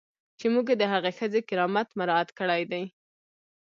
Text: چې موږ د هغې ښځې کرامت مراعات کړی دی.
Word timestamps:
چې 0.39 0.45
موږ 0.53 0.67
د 0.81 0.83
هغې 0.93 1.11
ښځې 1.19 1.39
کرامت 1.49 1.87
مراعات 1.99 2.29
کړی 2.39 2.61
دی. 2.71 2.83